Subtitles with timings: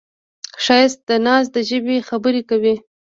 [0.63, 2.75] ښایست د ناز د ژبې خبرې کوي